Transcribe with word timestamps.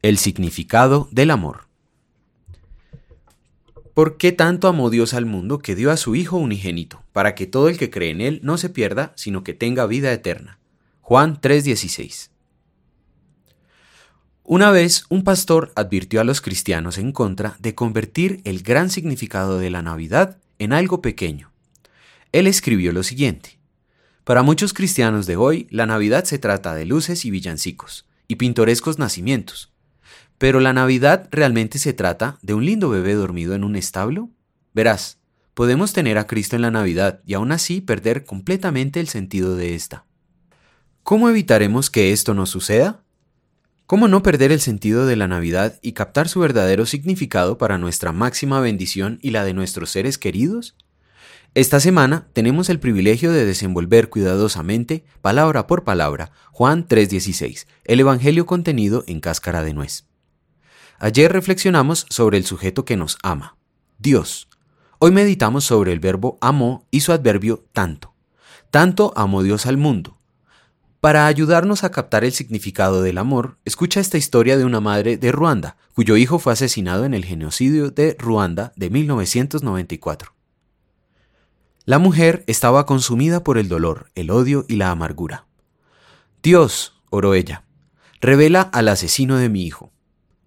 El 0.00 0.16
significado 0.18 1.08
del 1.10 1.32
amor. 1.32 1.66
¿Por 3.94 4.16
qué 4.16 4.30
tanto 4.30 4.68
amó 4.68 4.90
Dios 4.90 5.12
al 5.12 5.26
mundo 5.26 5.58
que 5.58 5.74
dio 5.74 5.90
a 5.90 5.96
su 5.96 6.14
Hijo 6.14 6.36
unigénito, 6.36 7.02
para 7.12 7.34
que 7.34 7.48
todo 7.48 7.68
el 7.68 7.78
que 7.78 7.90
cree 7.90 8.10
en 8.10 8.20
Él 8.20 8.38
no 8.44 8.58
se 8.58 8.68
pierda, 8.68 9.12
sino 9.16 9.42
que 9.42 9.54
tenga 9.54 9.86
vida 9.86 10.12
eterna? 10.12 10.60
Juan 11.00 11.40
3:16. 11.40 12.30
Una 14.44 14.70
vez 14.70 15.04
un 15.08 15.24
pastor 15.24 15.72
advirtió 15.74 16.20
a 16.20 16.24
los 16.24 16.40
cristianos 16.40 16.96
en 16.96 17.10
contra 17.10 17.56
de 17.58 17.74
convertir 17.74 18.40
el 18.44 18.62
gran 18.62 18.90
significado 18.90 19.58
de 19.58 19.70
la 19.70 19.82
Navidad 19.82 20.38
en 20.60 20.72
algo 20.72 21.02
pequeño. 21.02 21.50
Él 22.30 22.46
escribió 22.46 22.92
lo 22.92 23.02
siguiente. 23.02 23.58
Para 24.22 24.44
muchos 24.44 24.72
cristianos 24.72 25.26
de 25.26 25.34
hoy, 25.34 25.66
la 25.70 25.86
Navidad 25.86 26.22
se 26.22 26.38
trata 26.38 26.72
de 26.76 26.84
luces 26.84 27.24
y 27.24 27.32
villancicos, 27.32 28.06
y 28.28 28.36
pintorescos 28.36 29.00
nacimientos, 29.00 29.72
pero 30.38 30.60
la 30.60 30.72
Navidad 30.72 31.28
realmente 31.30 31.78
se 31.78 31.92
trata 31.92 32.38
de 32.42 32.54
un 32.54 32.64
lindo 32.64 32.88
bebé 32.88 33.14
dormido 33.14 33.54
en 33.54 33.64
un 33.64 33.76
establo. 33.76 34.30
Verás, 34.72 35.18
podemos 35.54 35.92
tener 35.92 36.16
a 36.16 36.28
Cristo 36.28 36.54
en 36.54 36.62
la 36.62 36.70
Navidad 36.70 37.20
y 37.26 37.34
aún 37.34 37.50
así 37.50 37.80
perder 37.80 38.24
completamente 38.24 39.00
el 39.00 39.08
sentido 39.08 39.56
de 39.56 39.74
esta. 39.74 40.04
¿Cómo 41.02 41.28
evitaremos 41.28 41.90
que 41.90 42.12
esto 42.12 42.34
no 42.34 42.46
suceda? 42.46 43.02
¿Cómo 43.86 44.06
no 44.06 44.22
perder 44.22 44.52
el 44.52 44.60
sentido 44.60 45.06
de 45.06 45.16
la 45.16 45.26
Navidad 45.26 45.78
y 45.82 45.92
captar 45.92 46.28
su 46.28 46.40
verdadero 46.40 46.86
significado 46.86 47.58
para 47.58 47.78
nuestra 47.78 48.12
máxima 48.12 48.60
bendición 48.60 49.18
y 49.22 49.30
la 49.30 49.44
de 49.44 49.54
nuestros 49.54 49.90
seres 49.90 50.18
queridos? 50.18 50.76
Esta 51.54 51.80
semana 51.80 52.28
tenemos 52.34 52.68
el 52.68 52.78
privilegio 52.78 53.32
de 53.32 53.46
desenvolver 53.46 54.10
cuidadosamente, 54.10 55.04
palabra 55.22 55.66
por 55.66 55.82
palabra, 55.82 56.30
Juan 56.52 56.86
3:16, 56.86 57.66
el 57.84 58.00
Evangelio 58.00 58.44
contenido 58.44 59.02
en 59.06 59.20
cáscara 59.20 59.64
de 59.64 59.72
nuez. 59.72 60.07
Ayer 61.00 61.32
reflexionamos 61.32 62.06
sobre 62.10 62.38
el 62.38 62.44
sujeto 62.44 62.84
que 62.84 62.96
nos 62.96 63.18
ama, 63.22 63.56
Dios. 63.98 64.48
Hoy 64.98 65.12
meditamos 65.12 65.64
sobre 65.64 65.92
el 65.92 66.00
verbo 66.00 66.38
amó 66.40 66.86
y 66.90 67.00
su 67.00 67.12
adverbio 67.12 67.64
tanto. 67.72 68.14
Tanto 68.72 69.12
amó 69.14 69.44
Dios 69.44 69.66
al 69.66 69.76
mundo. 69.76 70.18
Para 71.00 71.26
ayudarnos 71.26 71.84
a 71.84 71.92
captar 71.92 72.24
el 72.24 72.32
significado 72.32 73.00
del 73.02 73.18
amor, 73.18 73.58
escucha 73.64 74.00
esta 74.00 74.18
historia 74.18 74.58
de 74.58 74.64
una 74.64 74.80
madre 74.80 75.16
de 75.16 75.30
Ruanda, 75.30 75.76
cuyo 75.94 76.16
hijo 76.16 76.40
fue 76.40 76.52
asesinado 76.52 77.04
en 77.04 77.14
el 77.14 77.24
genocidio 77.24 77.92
de 77.92 78.16
Ruanda 78.18 78.72
de 78.74 78.90
1994. 78.90 80.34
La 81.84 82.00
mujer 82.00 82.42
estaba 82.48 82.86
consumida 82.86 83.44
por 83.44 83.56
el 83.56 83.68
dolor, 83.68 84.10
el 84.16 84.32
odio 84.32 84.64
y 84.66 84.74
la 84.74 84.90
amargura. 84.90 85.46
Dios, 86.42 87.00
oró 87.10 87.34
ella, 87.34 87.64
revela 88.20 88.62
al 88.62 88.88
asesino 88.88 89.36
de 89.36 89.48
mi 89.48 89.64
hijo. 89.64 89.92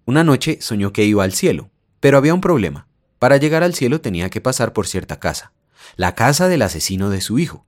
Una 0.04 0.24
noche 0.24 0.58
soñó 0.60 0.92
que 0.92 1.04
iba 1.04 1.22
al 1.22 1.32
cielo, 1.32 1.70
pero 2.00 2.18
había 2.18 2.34
un 2.34 2.40
problema. 2.40 2.88
Para 3.20 3.36
llegar 3.36 3.62
al 3.62 3.74
cielo 3.74 4.00
tenía 4.00 4.30
que 4.30 4.40
pasar 4.40 4.72
por 4.72 4.88
cierta 4.88 5.20
casa, 5.20 5.52
la 5.94 6.16
casa 6.16 6.48
del 6.48 6.62
asesino 6.62 7.08
de 7.08 7.20
su 7.20 7.38
hijo. 7.38 7.66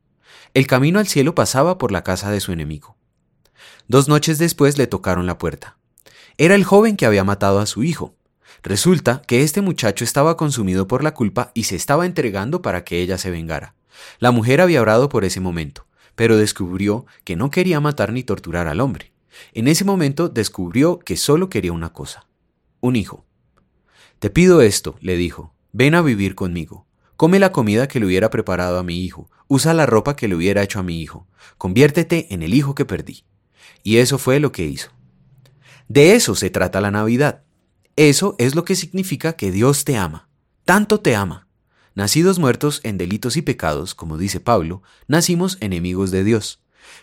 El 0.52 0.66
camino 0.66 0.98
al 0.98 1.06
cielo 1.06 1.34
pasaba 1.34 1.78
por 1.78 1.92
la 1.92 2.02
casa 2.02 2.30
de 2.32 2.40
su 2.40 2.50
enemigo. 2.50 2.96
Dos 3.86 4.08
noches 4.08 4.38
después 4.38 4.78
le 4.78 4.88
tocaron 4.88 5.26
la 5.26 5.38
puerta. 5.38 5.76
Era 6.36 6.56
el 6.56 6.64
joven 6.64 6.96
que 6.96 7.06
había 7.06 7.22
matado 7.22 7.60
a 7.60 7.66
su 7.66 7.84
hijo. 7.84 8.16
Resulta 8.64 9.22
que 9.26 9.42
este 9.42 9.60
muchacho 9.60 10.02
estaba 10.02 10.36
consumido 10.36 10.88
por 10.88 11.04
la 11.04 11.14
culpa 11.14 11.52
y 11.54 11.64
se 11.64 11.76
estaba 11.76 12.04
entregando 12.04 12.62
para 12.62 12.82
que 12.82 13.00
ella 13.00 13.16
se 13.16 13.30
vengara. 13.30 13.74
La 14.18 14.32
mujer 14.32 14.60
había 14.60 14.82
orado 14.82 15.08
por 15.08 15.24
ese 15.24 15.38
momento, 15.38 15.86
pero 16.16 16.36
descubrió 16.36 17.06
que 17.22 17.36
no 17.36 17.50
quería 17.50 17.78
matar 17.78 18.12
ni 18.12 18.24
torturar 18.24 18.66
al 18.66 18.80
hombre. 18.80 19.13
En 19.52 19.68
ese 19.68 19.84
momento 19.84 20.28
descubrió 20.28 20.98
que 20.98 21.16
solo 21.16 21.48
quería 21.48 21.72
una 21.72 21.92
cosa, 21.92 22.26
un 22.80 22.96
hijo. 22.96 23.24
Te 24.18 24.30
pido 24.30 24.62
esto, 24.62 24.96
le 25.00 25.16
dijo, 25.16 25.54
ven 25.72 25.94
a 25.94 26.02
vivir 26.02 26.34
conmigo. 26.34 26.86
Come 27.16 27.38
la 27.38 27.52
comida 27.52 27.88
que 27.88 28.00
le 28.00 28.06
hubiera 28.06 28.30
preparado 28.30 28.78
a 28.78 28.82
mi 28.82 29.00
hijo, 29.00 29.30
usa 29.48 29.74
la 29.74 29.86
ropa 29.86 30.16
que 30.16 30.28
le 30.28 30.34
hubiera 30.34 30.62
hecho 30.62 30.80
a 30.80 30.82
mi 30.82 31.00
hijo, 31.00 31.26
conviértete 31.58 32.32
en 32.34 32.42
el 32.42 32.54
hijo 32.54 32.74
que 32.74 32.84
perdí. 32.84 33.24
Y 33.82 33.98
eso 33.98 34.18
fue 34.18 34.40
lo 34.40 34.50
que 34.50 34.64
hizo. 34.64 34.90
De 35.88 36.14
eso 36.14 36.34
se 36.34 36.50
trata 36.50 36.80
la 36.80 36.90
Navidad. 36.90 37.42
Eso 37.96 38.34
es 38.38 38.54
lo 38.54 38.64
que 38.64 38.74
significa 38.74 39.34
que 39.34 39.52
Dios 39.52 39.84
te 39.84 39.96
ama. 39.96 40.28
Tanto 40.64 41.00
te 41.00 41.14
ama. 41.14 41.46
Nacidos 41.94 42.38
muertos 42.38 42.80
en 42.82 42.98
delitos 42.98 43.36
y 43.36 43.42
pecados, 43.42 43.94
como 43.94 44.18
dice 44.18 44.40
Pablo, 44.40 44.82
nacimos 45.06 45.58
enemigos 45.60 46.10
de 46.10 46.24
Dios. 46.24 46.60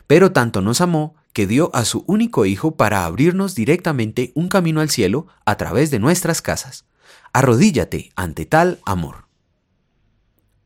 Pero 0.08 0.34
tanto 0.34 0.62
nos 0.62 0.82
amó 0.82 1.16
que 1.34 1.48
dio 1.48 1.74
a 1.74 1.86
su 1.86 2.04
único 2.08 2.46
Hijo 2.46 2.76
para 2.76 3.06
abrirnos 3.06 3.56
directamente 3.56 4.32
un 4.36 4.50
camino 4.50 4.82
al 4.82 4.90
cielo 4.90 5.28
a 5.46 5.56
través 5.56 5.92
de 5.92 6.00
nuestras 6.00 6.42
casas. 6.42 6.86
Arrodíllate 7.34 8.12
ante 8.16 8.46
tal 8.46 8.80
amor. 8.86 9.28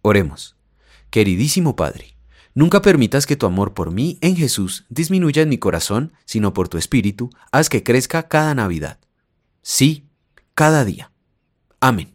Oremos. 0.02 0.56
Queridísimo 1.09 1.76
Padre, 1.76 2.18
nunca 2.53 2.81
permitas 2.81 3.26
que 3.26 3.36
tu 3.36 3.46
amor 3.46 3.74
por 3.74 3.92
mí 3.92 4.18
en 4.22 4.36
Jesús 4.36 4.86
disminuya 4.90 5.42
en 5.44 5.50
mi 5.50 5.58
corazón, 5.58 6.14
sino 6.26 6.53
por 6.53 6.68
tu 6.68 6.78
Espíritu, 6.78 7.30
haz 7.52 7.70
que 7.70 7.84
crezca 7.84 8.28
cada 8.28 8.53
Navidad. 8.53 9.00
Sí, 9.62 10.08
cada 10.53 10.84
día. 10.86 11.12
Amén. 11.80 12.15